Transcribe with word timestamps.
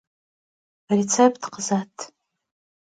Rêtsêpt 0.97 1.35
khızet. 1.53 1.95